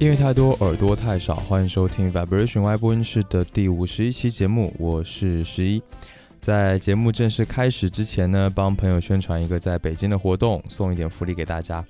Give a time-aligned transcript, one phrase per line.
[0.00, 5.82] 音乐太多，耳朵太少，欢迎收听 Vibration Y 播音室的第五十一期节目，我是十一。
[6.40, 11.84] 在节目正式开始之前呢，帮朋友宣传一个在北京的活动，送一点福利给大家。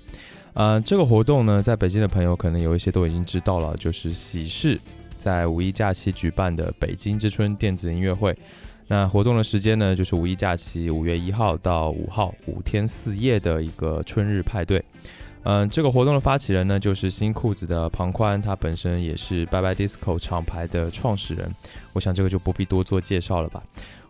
[0.51, 4.77] 呃，这个活动呢，在北京的朋友可能有一些都已经知道了，就是喜事
[5.17, 8.37] 在五一假期举办的北京之春电子音乐会。
[8.89, 14.83] 那活动的时间呢，就是五一假期五月一号到五号五天四夜的一个春日派对。
[15.43, 21.51] 嗯，这个活动的发起人呢，就是新裤子的庞宽，他本身也是 BY BY Disco 厂牌的创始人。
[21.93, 23.63] 我想这个就不必多做介绍了吧。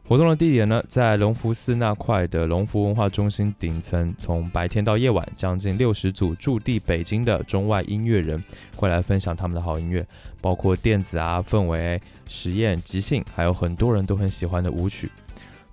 [0.06, 8.44] 活动的地点呢，在隆福寺那块的隆福文化中心顶层，从白天到夜晚，将近六十组驻地北京的中外音乐人
[8.76, 10.06] 会来分享他们的好音乐，
[10.42, 15.10] 包括电子啊、氛围、实验、即兴，还有很多人都很喜欢的舞曲。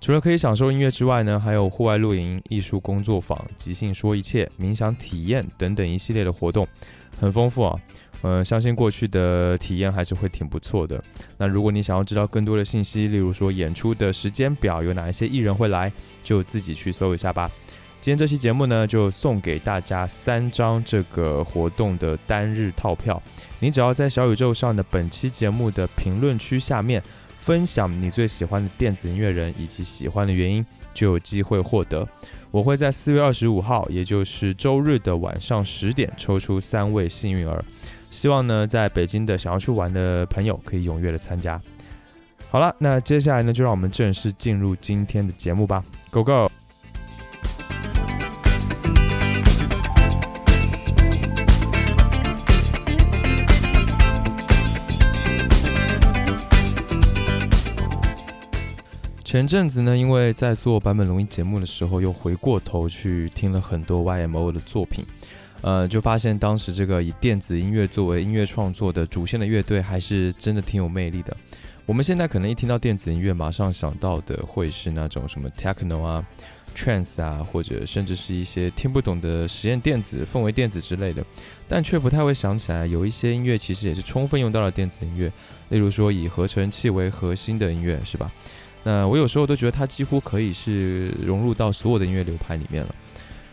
[0.01, 6.67] 除了可以享受音乐之外呢，还有户外露营、艺术工作坊、即兴说一切、冥想体验等等一系列的活动，
[7.19, 7.77] 很丰富啊。
[8.21, 11.01] 嗯，相信过去的体验还是会挺不错的。
[11.37, 15.91] 那如果你想要知道更多的信息，例如说演出的时间表，有哪一些艺人会来，
[16.23, 17.49] 就自己去搜一下吧。
[18.01, 23.21] 今天这期节目呢，就送给大家三张这个活动的单日套票。
[23.59, 27.03] 你只要在小宇宙上的本期节目的评论区下面。
[27.39, 30.63] 分享你最喜欢的电子音乐人以及喜欢的原因，
[30.93, 32.07] 就有机会获得。
[32.51, 37.63] 我会在四月二十五号，也就是周日的晚上十点，抽出三位幸运儿。
[38.11, 41.59] 希望呢，在北京的想要去玩的朋友可以踊跃的参加。
[42.51, 45.83] 好了，那接下来呢，就让我们正式进入今天的节目吧。
[46.09, 46.51] Go go！
[59.29, 65.05] 前阵子呢，因为在做版本录音节目的时候，又回过头去听了很多 YMO 的作品，
[65.61, 71.37] 呃，就发现当时这个以电子音乐作为音乐创作的主线的乐队，还是真的挺有魅力的。
[71.85, 76.25] 我们现在可能一听到电子音乐，马上想到的会是那种什么 techno 啊、
[76.75, 81.23] trance 啊，或者甚至是一些听不懂的实验电子、氛围电子之类的，
[81.67, 85.31] 但却不太会想起来，有一些音乐其实也是充分用到了电子音乐，
[85.69, 88.31] 例如说以合成器为核心的音乐，是吧？
[88.89, 92.95] 那我有时候都觉得它几乎可以是融入到所有的音乐流派里面了。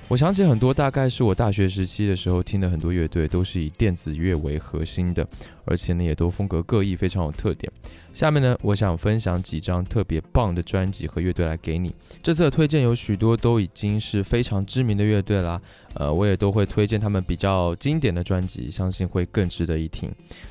[0.09, 5.29] 我想起很多，大概是我大学时期的时候听的很多乐队，都是以电子乐为核心的，
[5.67, 7.71] 而且呢也都风格各异，非常有特点。
[8.17, 11.95] 下面呢，我想分享几张特别棒的专辑和乐队来给你。
[12.23, 15.61] 这次的推荐有许多都已经是非常知名的乐队啦，
[15.93, 20.11] 呃，我也都会推荐他们比较经典的专辑，相信会更值得一听。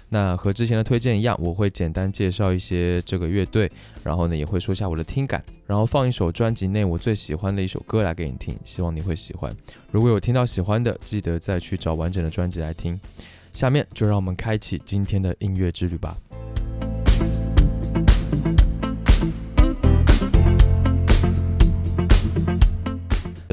[0.10, 3.68] 那和之前的推荐一样，我会简单介绍一些这个乐队，
[4.04, 9.52] 然后呢也会说下我的听感，然后放一首专辑内我最喜欢的一首歌来给你听，希望你会喜欢。
[9.90, 13.00] 如果有听到喜欢的，记得再去找完整的专辑来听。
[13.54, 16.16] 下面就让我们开启今天的音乐之旅吧。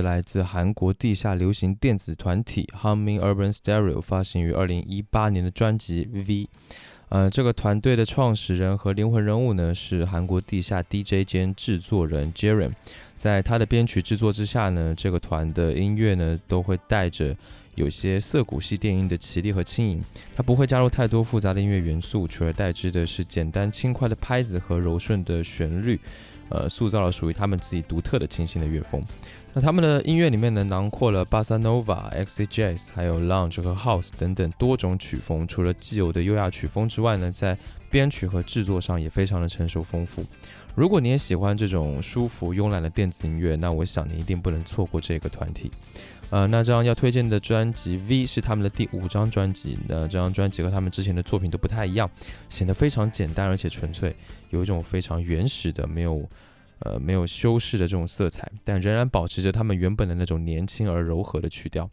[0.03, 6.49] 来自韩国地下流行电子团体 Humming Urban Stereo 发行于二零一八年的专辑 V，
[7.09, 12.73] 呃，这个团队的创始人和灵魂人物呢是韩国地下 DJ 兼制作人 Jaren，
[13.17, 17.37] 在他的编曲制作之下呢，这个团的音乐呢都会带着
[17.75, 20.03] 有些涩谷系电音的绮丽和轻盈，
[20.37, 25.99] 他不会加入太多复杂的音乐元素，取而代之的是简单轻快的拍子和柔顺的旋律。
[26.53, 29.03] 呃，塑造了属于他们自己独特的清新的乐风。
[29.55, 35.47] 那他们的音乐里面呢，囊括了巴萨诺瓦、X Jazz，还有 Lounge 和 House 等等多种曲风。
[35.47, 37.57] 除了既有的优雅曲风之外呢，在
[37.91, 40.25] 编曲和制作上也非常的成熟丰富。
[40.75, 45.71] 如果你也喜欢这种舒服慵懒的电子音乐，那我想你一定不能错过这个团体。
[46.33, 49.79] 呃，那这张要推荐的专辑 V 是他们的第五张专辑。
[49.87, 52.11] 那这张专辑和他们之前的作品都不太一样，
[52.49, 54.17] 显得非常简单而且纯粹，
[54.49, 56.27] 有一种非常原始的、没有
[56.79, 61.91] 呃没有修饰的这种色彩，但仍然保持着他们原本的那种年轻而柔和的曲调。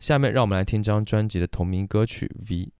[0.00, 2.70] 下面让我们来听这张专辑的同名歌曲 V。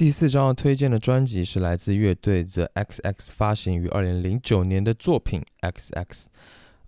[0.00, 6.06] 第四张要推荐的专辑是来自乐队 The XX 发行于二零零九年的作品《XX》。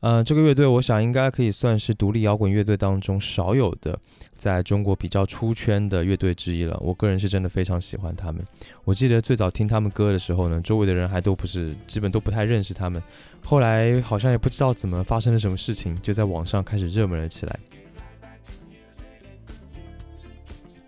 [0.00, 4.00] 呃，这个乐队我想应该可以算是独立摇滚乐队当中少有的
[4.38, 6.74] 在中国比较出圈的乐队之一了。
[6.80, 8.42] 我个人是真的非常喜欢他们。
[8.82, 13.02] 我记得最早听他们歌的时候呢，周围的人还都不是，基本都不太认识他们。
[13.44, 17.60] 后来好像也不知道怎么发生了什么事情，就在网上开始热门了起来。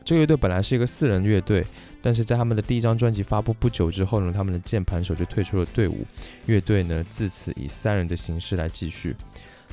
[0.02, 1.62] 这个乐队本来是一个四人乐队。
[2.04, 6.04] 但是在他们的第一张专辑发布不久之后呢，他们的键盘手就退出了队伍，
[6.44, 9.16] 乐队呢自此以三人的形式来继续。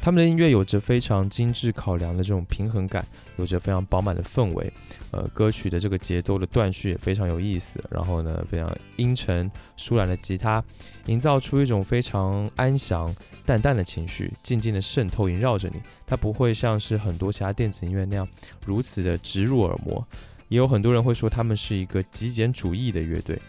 [0.03, 3.05] 他们的音乐有着非常精致考量的这种平衡感，
[3.37, 4.73] 有着非常饱满的氛围，
[5.11, 7.79] 呃，歌曲的这个节奏的断续也非常有意思。
[7.91, 10.63] 然后呢，非常阴沉舒懒的吉他，
[11.05, 13.13] 营造出一种非常安详
[13.45, 15.79] 淡淡的情绪，静静的渗透萦绕着你。
[16.07, 18.27] 它不会像是很多其他电子音乐那样
[18.65, 20.03] 如此的直入耳膜。
[20.51, 23.41] 也有很多人会说他们是一个极简主义的乐队，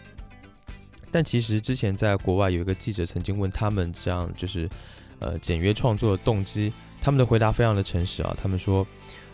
[1.11, 4.69] 但其实之前在国外有一个记者曾经问他们这样就是
[5.19, 8.87] 呃简约创作的动机，他们的回答非常的诚实啊，他们说，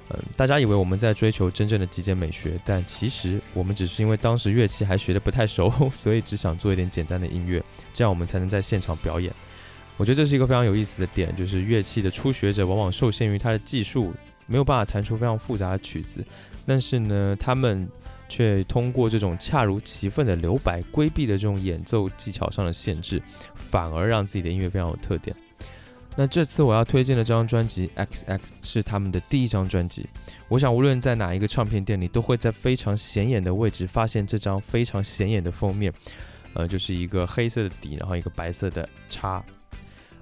[0.09, 9.31] 嗯，大家以为我们在追求真正的极简美学，但其实我们只是因为当时乐器还学的不太熟， 所以只想做一点简单的音乐，这样我们才能在现场表演。
[9.95, 14.11] 我觉得这是一个非常有意思的点，就是乐器的初学者往往受限于他的技术，
[14.49, 16.21] 没有办法弹出非常复杂的曲子。
[16.65, 17.87] 但是呢，他们
[18.27, 23.21] 却通过这种恰如其分的留白，规避了这种演奏技巧上的限制，
[23.55, 25.35] 反而让自己的音乐非常有特点。
[26.15, 30.05] 那这次我要推荐的这张专辑《XX》是他们的第一张专辑。
[30.49, 35.93] 我想，无论在哪一个唱片店里，都会在非常显眼的位置发现这张非常显眼的封面，
[36.55, 39.41] 呃，就是一个黑色的底，然后一个白色的叉。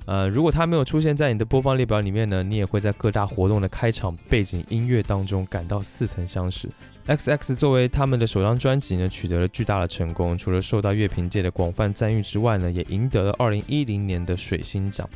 [0.08, 6.70] 呃，如果它没有出现在你的播放列表里面呢，你也会在各大活动的开场背景音乐当中感到似曾相识。
[7.08, 15.08] X X 作为他们的首张专辑呢，取得了巨大的成功，除了受到乐评界的广泛赞誉之外呢，也赢得了二零一零年的水星奖。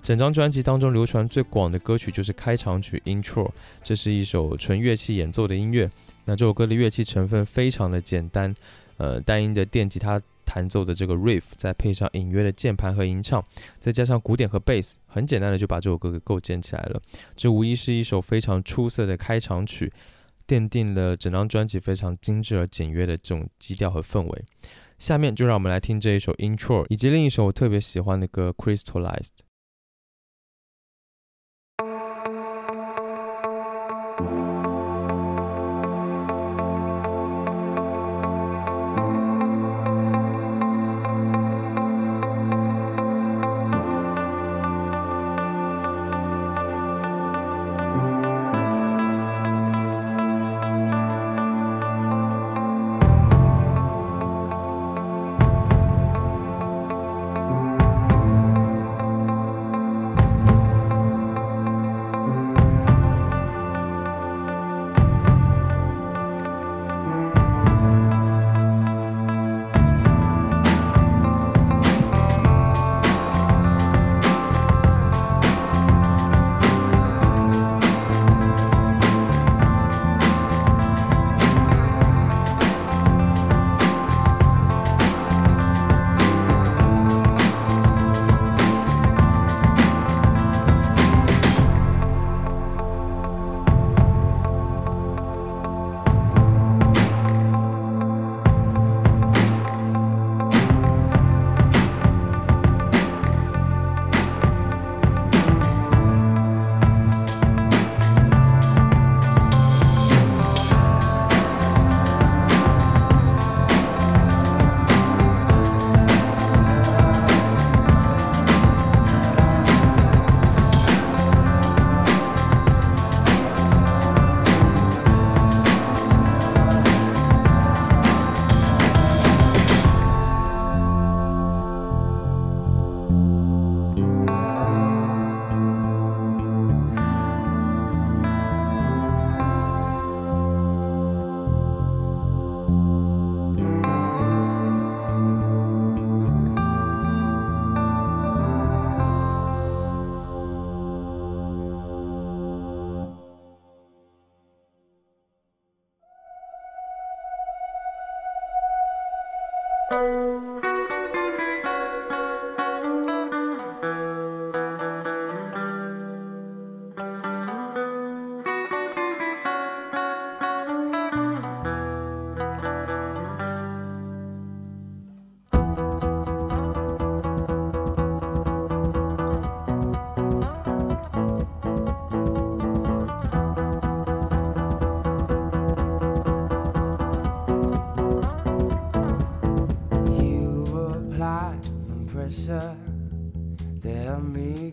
[0.00, 3.50] 整张专辑当中流传最广的歌曲就是开场曲 Intro，
[3.82, 5.90] 这是一首纯乐器演奏的音乐。
[6.24, 8.54] 那这首歌的乐器成分非常的简单，
[8.96, 10.18] 呃，单音的电吉他。
[10.48, 13.44] 弹奏的这个 riff，再配上隐约的键盘和吟唱，
[13.78, 16.98] 再加上鼓点和 bass，，很简单的就把这首歌给构建起来了。
[17.36, 19.92] 这无疑是一首非常出色的开场曲，
[20.46, 24.44] 奠定了整张专辑非常精致而简约的这种基调和氛围。
[24.96, 29.47] 下面就让我们来听这一首 Intro，以及另一首我特别喜欢的歌 Crystallized。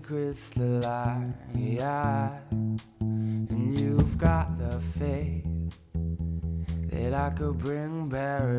[0.05, 1.33] Crystallize.
[3.01, 5.43] And you've got the faith
[6.91, 8.54] that I could bring paradise.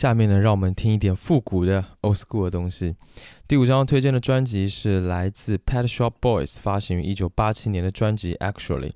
[0.00, 2.94] 下面呢，让我们听一点复古的 old school 的东西。
[3.46, 8.88] 第五张推荐的专辑是来自 Pet Shop Boys 发行于一九八七年的专辑《Actually》。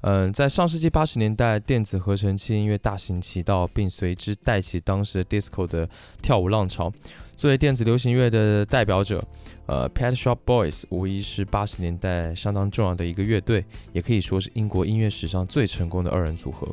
[0.00, 5.86] 嗯，在上世纪八十年代，电子合成器音乐大行其道，并随之带起当时的 disco 的
[6.22, 6.90] 跳舞浪潮。
[7.34, 9.22] 作为电子流行乐的代表者，
[9.66, 16.66] 呃，Pet Shop Boys 无疑是八十年代相当重要的一个乐队，也可以说是英国音乐史上最成功的二人组合。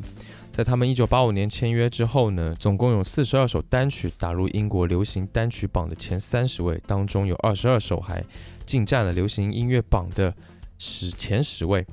[0.53, 8.23] 在他们一九八五年签约之后呢，总共有四十二首单曲打入英国流行单曲榜的前三十位，当中有二十二首还
[8.63, 10.31] 进占了流行音乐榜的
[10.77, 11.83] 十前十位，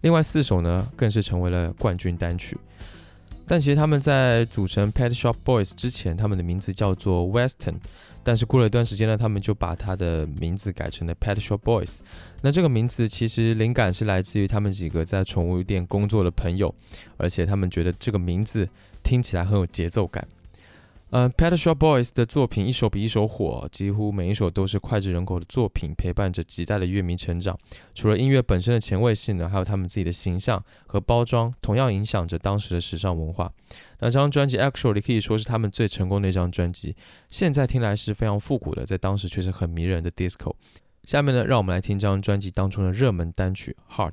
[0.00, 2.58] 另外四首呢更是成为了冠军单曲。
[3.46, 7.76] 但其实他们在组成 Pet Shop Boys 之前，他们的名字叫做 Western，
[8.22, 12.00] 但是过了一段时间呢，他们就把他的名字改成了 Pet Show Boys。
[12.42, 16.74] 那这个名字其实灵感是来自于他们几个在宠物店工作的朋友，
[17.16, 18.68] 而且他们觉得这个名字
[19.02, 20.26] 听起来很有节奏感。
[21.10, 27.58] 呃，Pet Shop Boys 的作品一首比一首火，几乎每一首都是脍炙人口的作品，陪伴着几代的乐迷成长。
[27.94, 33.50] 除了音乐本身的前卫性呢，还有他们自己的形象和包装，同样影响着当时的时尚文化。
[34.00, 36.94] 那这张专辑 Actually 可以说是他们最成功的一张专辑，
[37.30, 40.54] 现在听来是非常复古的，在当时却是很迷人的 disco。
[41.04, 44.12] 下面呢，让我们来听这张专辑当中的热门单曲《Heart》。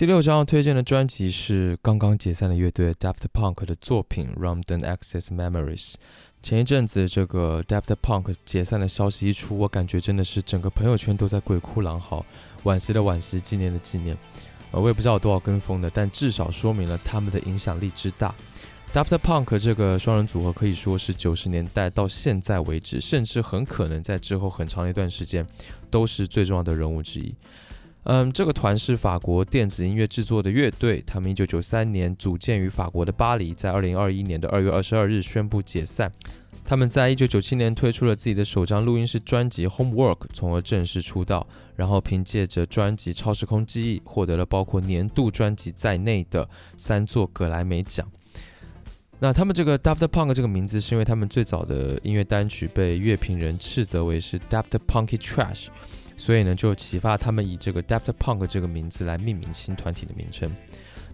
[0.00, 5.92] 第六张要推荐的专辑是刚刚解散的乐队 Daft Punk 的作品《Random Access Memories》。
[6.42, 12.24] 前一阵子这个 Daft Punk 解散的消息一出，我感觉真的是整个朋友圈都在鬼哭狼嚎，
[12.64, 14.16] 惋惜的惋惜，纪念的纪念。
[14.70, 18.34] 呃，我也不知道有多少跟风的，但至少说明了他们的影响力之大。
[18.94, 25.46] Daft Punk 这个双人组合可以说是九十年代到现在为止，甚至很可能在之后很长一段时间
[25.90, 27.34] 都是最重要的人物之一。
[28.04, 36.10] 嗯，这个团是法国电子音乐制作的乐队，他们一九九三年组建于法国的巴黎，在二零二一年的二月二十二日宣布解散。
[36.64, 41.46] 他们在一九九七年推出了自己的首张录音室专辑《Homework》，从而正式出道。
[41.76, 48.06] 然后凭借着专辑《超时空记忆》，获得了包括年度专辑在内的三座格莱美奖。
[49.18, 55.68] 那他们这个 Daft Punk 这个名字，是因为他们最早的音乐单曲被乐评人斥责为是 Daft Punky Trash。
[56.20, 60.54] 所以呢，就启发他们以这个 Daft Punk 这个名字来命名新团体的名称。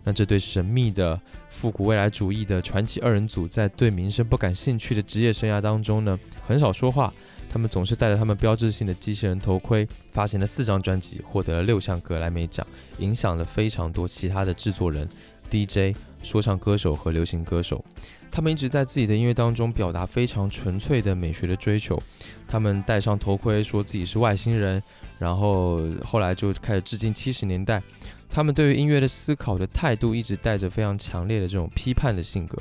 [0.02, 7.12] 那这对神秘的复古未来主义的传奇二人组，在对名声不感兴趣的职业生涯当中呢，很少说话。
[7.48, 12.66] 他们总是戴着他们标志性的机器人头盔，发行了四张专辑，获得了六项格莱美奖，
[12.98, 15.08] 影响了非常多其他的制作人、
[15.48, 17.82] DJ、说唱歌手和流行歌手。
[18.30, 21.98] 他们一直在自己的音乐当中表达非常纯粹的美学的追求。
[22.46, 24.82] 他们戴上头盔，说自己是外星人。
[25.18, 27.82] 然后后来就开始致敬七十年代，
[28.28, 32.58] 他们对于音乐的思考的态度一直带着非常强烈的这种批判的性格。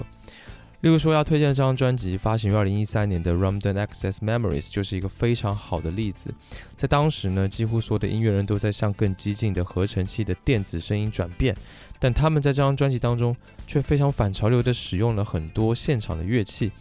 [0.80, 6.34] 例如说要推荐这张专辑，发行于二零一三年的《Random Access Memories》就是一个非常好的例子。
[6.78, 11.54] 在当时呢，几乎所有的音乐人都在向更激进的合成器的电子声音转变，
[12.00, 13.36] 但他们在这张专辑当中
[13.68, 16.72] 却非常反潮流的使用了很多现场的乐器。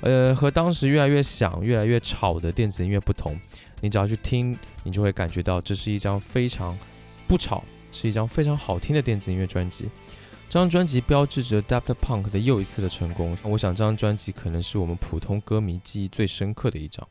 [0.00, 3.36] 呃，和当时越来越响、越来越吵的电子音乐不同，
[3.80, 6.78] 你只要去听，你就会感觉到这是一张非常
[7.26, 9.88] 不吵，是一张非常好听的电子音乐专辑。
[10.48, 13.36] 这张专辑标志着 Daft Punk 的又一次的成功。
[13.42, 17.06] 我想这张专辑可能是我们普通歌迷记忆最深刻的一张。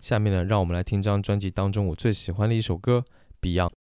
[0.00, 3.04] 下面呢，让我们来听这张专辑当中我最喜欢的一首歌
[3.68, 3.81] 《》。Beyond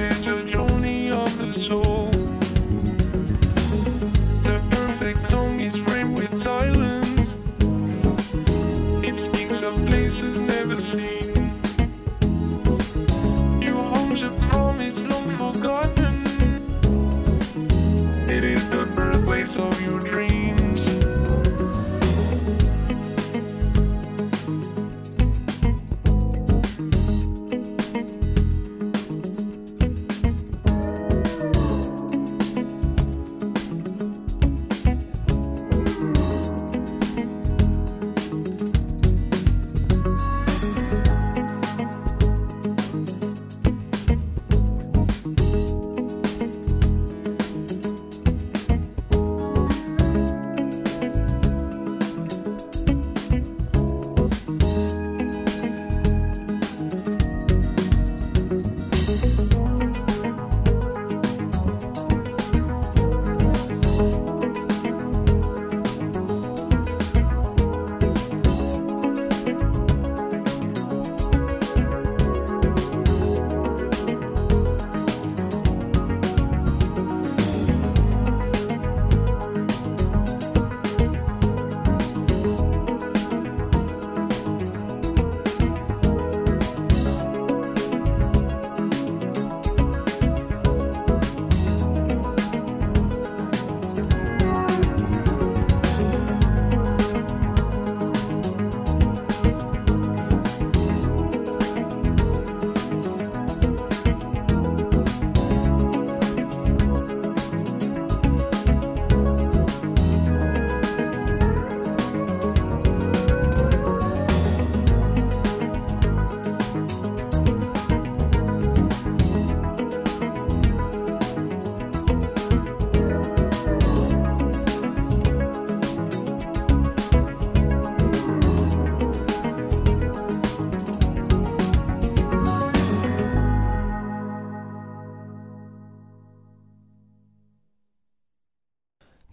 [0.00, 2.10] is the journey of the soul.
[4.42, 7.38] The perfect song is framed with silence.
[9.06, 11.34] It speaks of places never seen.
[13.60, 16.24] Your home's a promise long forgotten.
[18.28, 20.29] It is the birthplace of your dreams.《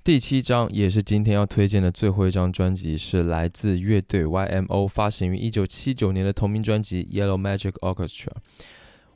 [0.08, 8.30] 第七张也是今天要推荐的最后一张专辑，是来自乐队 YMO 发行于一九七九年的同名专辑《Yellow Magic Orchestra》。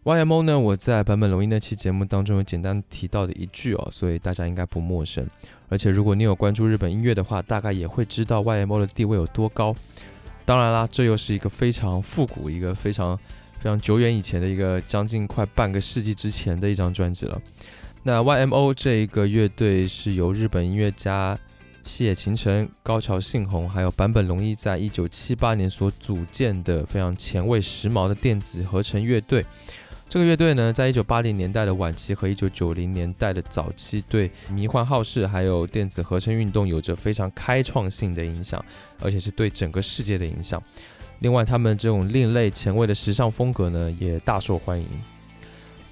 [0.03, 5.25] YMO 呢，我在版本龙一那期节目当中有简单提到的一句哦，所以大家应该不陌生。
[5.69, 9.73] 而且如果你有关注日本音乐的话，大概也会知道 YMO 的地位有多高。
[10.43, 17.41] 当然啦，这又是一个非常复古、一个非常非常久远以前的一个将近快半个世纪之前的一张专辑了。
[18.03, 21.37] 那 YMO 这一个乐队是由日本音乐家
[21.83, 29.45] 细野晴臣、高桥幸宏还有坂本龙一在一九七八年所组建的非常前卫时髦的电子合成乐队。
[30.09, 38.63] 这个乐队呢，在一九八零年代的晚期和一九九零年代的早期，对迷幻好事还有电子合成运动有着非常开创性的影响，
[38.99, 40.61] 而且是对整个世界的影响。
[41.19, 44.87] 另外，他们这种另类前卫的时尚风格呢，也大受欢迎。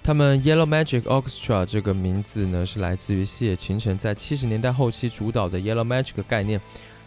[0.09, 6.59] 他们 Yellow Magic Orchestra 这个名字呢，是来自于细野晴臣在七十年代后期主导的 Yellow Magic 概念。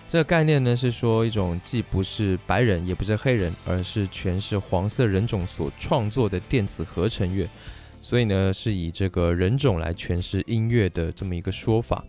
[0.09, 7.49] 这个概念呢，是说一种既不是白人也不是黑人，而是全是黄色人种所创作的电子合成乐。
[8.01, 12.05] 所以呢，是以这个人种来诠释音乐的这么一个说法。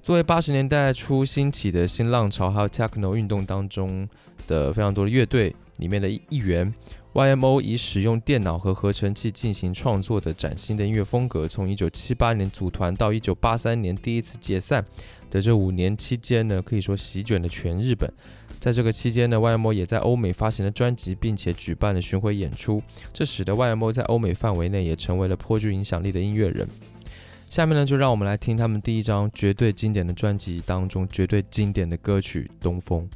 [0.00, 4.08] 作为八十年代初兴起的新浪潮还有 Techno 运动当中
[4.46, 6.72] 的非常多的乐队里面的一员。
[7.16, 14.84] YMO 以使用电脑和合成器进行创作的崭新的音乐风格，从1978年组团到1983年第一次解散
[15.30, 18.12] 的这五年期间呢，可以说席卷了全日本。
[18.60, 22.82] 在这个期间呢，YMO 也在欧美发行了专辑，并且举办了巡回演出，
[23.14, 26.68] 这使得 YMO 在欧美范围内也成为了颇具影响力的音乐人。
[27.48, 33.08] 下面呢，就让我们来听他们第一张绝对经典的专辑当中绝对经典的歌曲《东风》。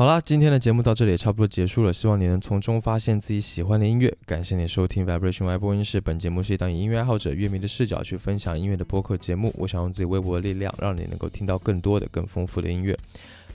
[0.00, 4.10] 好啦，今天的节目到这里也差不多结束了，希望你能从中发现自己喜欢的音乐。
[4.24, 9.52] 感谢你收听 Vibration Y 播音室，本节目是一档以音乐爱好者、乐迷的视角去分享音乐的播客节目。
[9.58, 12.98] 我想用自己微薄的力量，让你能够听到更多的、更丰富的音乐。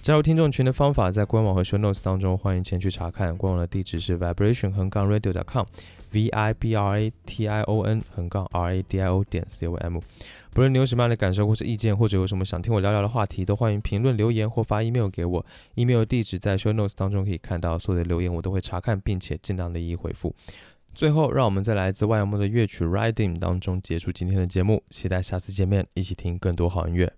[0.04, 3.36] 加入听众群的方法在官网和 show notes 当中，欢迎前去查看。
[3.36, 9.00] 官网的地址是 vibration 横杠 radio.com，v i b r a t i o n 横杠 r a d
[9.00, 10.00] i o 点 c o m。
[10.56, 15.46] 不论你有什么样的感受或者意见，或者有什么想听我聊聊的话题，都欢迎评论留言或发 email 给我。
[15.74, 20.34] email 地址在 show notes 当中可以看到，所有的留言我都会查看，并且尽量的一一回复。
[20.94, 27.12] 最后，让我们在来自外阳梦的乐曲《Riding》当中结束今天的节目，期待下次见面，一起听更多好音乐。